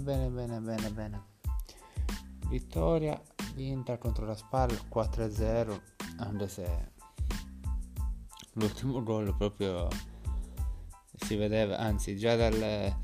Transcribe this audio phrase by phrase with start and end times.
[0.00, 1.22] Bene, bene, bene, bene.
[2.48, 3.20] Vittoria
[3.54, 5.80] vinta contro la Spal 4-0,
[6.16, 6.92] anche se
[8.54, 9.88] l'ultimo gol proprio
[11.16, 12.96] si vedeva, anzi già dal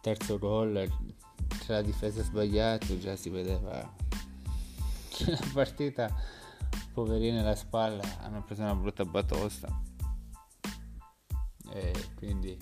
[0.00, 0.88] terzo gol
[1.58, 3.94] tra la difesa sbagliata già si vedeva
[5.08, 6.14] che la partita
[6.92, 9.82] poverini la spalla hanno preso una brutta batosta
[11.72, 12.56] e quindi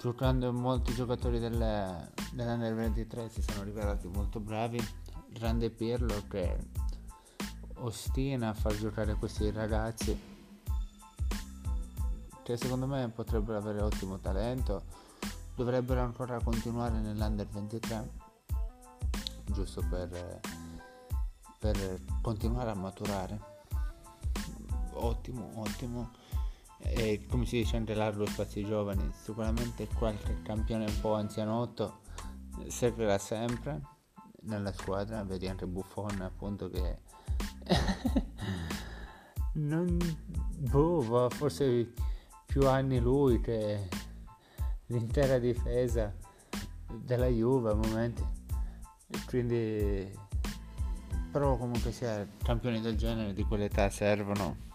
[0.00, 4.80] giocando molti giocatori delle, dell'Under 23 si sono rivelati molto bravi.
[5.28, 6.56] Grande Pirlo che
[7.76, 10.28] ostina a far giocare questi ragazzi
[12.42, 14.82] che secondo me potrebbero avere ottimo talento
[15.54, 18.10] dovrebbero ancora continuare nell'Under 23
[19.52, 20.40] giusto per,
[21.58, 23.58] per continuare a maturare.
[24.92, 26.10] Ottimo ottimo.
[26.78, 31.98] E come si dice anche largo spazio giovani sicuramente qualche campione un po' anzianotto
[32.70, 33.80] servirà sempre
[34.42, 36.98] nella squadra vedi anche Buffon appunto che
[39.54, 39.98] non
[40.58, 41.92] boh forse
[42.46, 43.88] più anni lui che
[44.86, 46.14] l'intera difesa
[46.92, 48.24] della Juve a momenti
[49.26, 50.10] quindi
[51.30, 54.68] però comunque sia campioni del genere di quell'età servono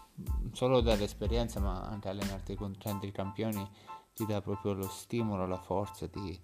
[0.51, 3.67] solo dall'esperienza ma anche allenarti con tanti campioni
[4.13, 6.39] ti dà proprio lo stimolo, la forza di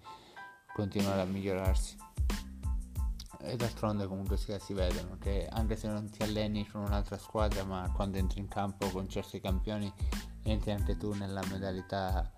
[0.73, 1.97] continuare a migliorarsi
[3.43, 7.63] e d'altronde comunque sia si vedono che anche se non ti alleni con un'altra squadra
[7.63, 9.91] ma quando entri in campo con certi campioni
[10.43, 12.31] entri anche tu nella modalità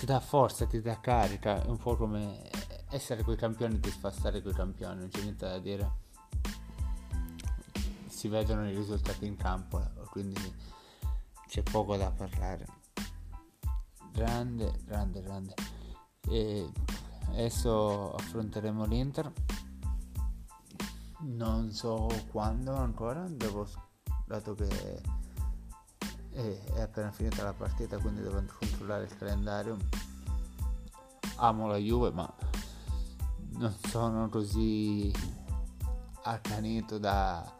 [0.00, 2.48] ti dà forza, ti dà carica, è un po' come
[2.88, 5.90] essere quei campioni ti fa stare quei campioni, non c'è niente da dire.
[8.06, 10.40] Si vedono i risultati in campo, quindi
[11.46, 12.66] c'è poco da parlare.
[14.10, 15.54] Grande, grande, grande.
[16.28, 16.70] E
[17.28, 19.32] adesso affronteremo l'Inter.
[21.20, 23.66] Non so quando ancora, devo,
[24.26, 25.02] dato che
[26.32, 29.76] è appena finita la partita quindi devo controllare il calendario.
[31.36, 32.32] Amo la Juve ma
[33.58, 35.12] non sono così
[36.22, 37.58] accanito da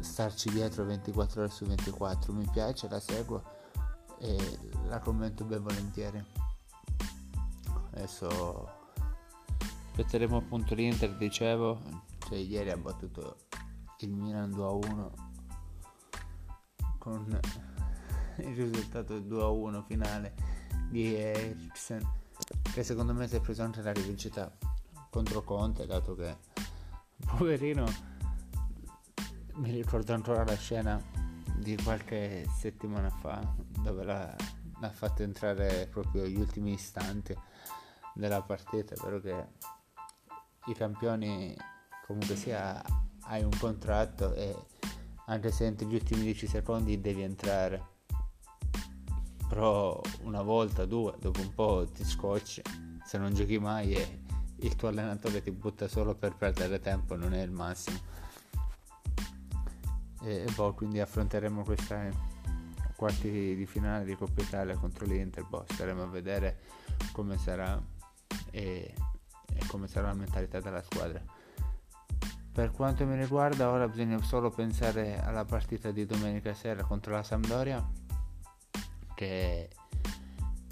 [0.00, 3.42] starci dietro 24 ore su 24 mi piace la seguo
[4.18, 4.58] e
[4.88, 6.24] la commento ben volentieri
[7.94, 8.80] adesso
[9.88, 11.78] aspetteremo appunto l'Inter dicevo.
[12.18, 13.36] cioè ieri ha battuto
[13.98, 15.12] il Milan 2 a 1
[16.98, 17.40] con
[18.38, 20.34] il risultato 2 a 1 finale
[20.88, 22.20] di Eriksen
[22.72, 24.50] che secondo me si è preso anche la rivincita
[25.10, 26.36] contro Conte dato che
[27.26, 27.84] poverino
[29.54, 31.00] mi ricordo ancora la scena
[31.56, 34.34] di qualche settimana fa dove l'ha,
[34.80, 37.36] l'ha fatto entrare proprio gli ultimi istanti
[38.14, 39.46] della partita però che
[40.66, 41.56] i campioni
[42.06, 42.82] comunque sia
[43.22, 44.54] hai un contratto e
[45.26, 47.90] anche se entri gli ultimi 10 secondi devi entrare.
[49.48, 52.62] Però una volta, due, dopo un po' ti scocci
[53.04, 54.20] se non giochi mai e
[54.56, 57.98] il tuo allenatore ti butta solo per perdere tempo non è il massimo.
[60.22, 62.08] E, boh, quindi affronteremo questa
[62.96, 66.60] quarti di finale di Coppa Italia contro l'Inter boh, staremo a vedere
[67.10, 67.80] come sarà
[68.52, 68.94] e,
[69.54, 71.20] e come sarà la mentalità della squadra.
[72.52, 77.22] Per quanto mi riguarda ora bisogna solo pensare alla partita di domenica sera contro la
[77.22, 77.84] Sampdoria
[79.14, 79.70] che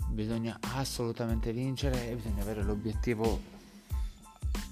[0.09, 3.41] bisogna assolutamente vincere e bisogna avere l'obiettivo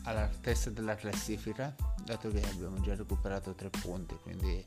[0.02, 4.66] alla testa della classifica dato che abbiamo già recuperato tre punti quindi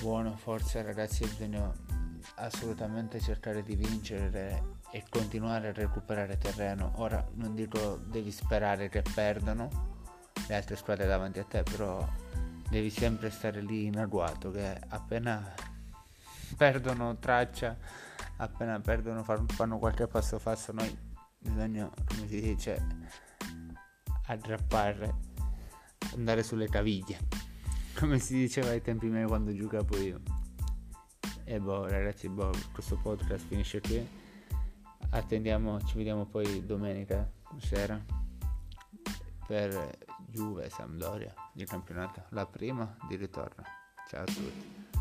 [0.00, 1.72] buono forza ragazzi bisogna
[2.36, 9.02] assolutamente cercare di vincere e continuare a recuperare terreno ora non dico devi sperare che
[9.14, 9.94] perdano
[10.48, 12.06] le altre squadre davanti a te, però
[12.68, 15.52] devi sempre stare lì in agguato che appena
[16.56, 17.76] perdono traccia,
[18.36, 20.96] appena perdono fanno qualche passo falso, noi
[21.38, 22.86] bisogna, come si dice,
[24.26, 25.14] aggrappare,
[26.14, 27.18] andare sulle caviglie,
[27.98, 30.35] come si diceva ai tempi miei quando giocavo io.
[31.48, 34.04] E boh ragazzi, boh, questo podcast finisce qui.
[35.10, 38.04] Attendiamo, ci vediamo poi domenica sera
[39.46, 39.96] per
[40.28, 43.62] Juve Sampdoria di campionato, la prima di ritorno.
[44.08, 44.95] Ciao a tutti.